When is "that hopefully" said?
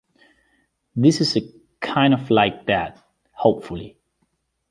2.65-3.99